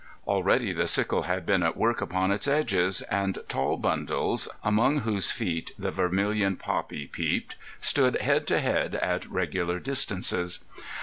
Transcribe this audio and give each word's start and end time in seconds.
Already 0.25 0.73
the 0.73 0.87
sickle 0.87 1.21
had 1.25 1.45
been 1.45 1.61
at 1.61 1.77
work 1.77 2.01
upon 2.01 2.31
its 2.31 2.47
edges, 2.47 3.03
and 3.03 3.37
tall 3.47 3.77
bundles, 3.77 4.49
among 4.63 5.01
whose 5.01 5.29
feet 5.29 5.73
the 5.77 5.91
vermilion 5.91 6.55
poppy 6.55 7.05
peeped, 7.05 7.55
stood 7.81 8.19
head 8.19 8.47
to 8.47 8.57
head 8.59 8.95
at 8.95 9.27
regular 9.31 9.77
distances. 9.77 10.61